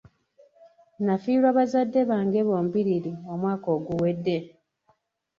[1.05, 4.37] Nafiirwa bazadde bange bombiriri omwaka oguwedde.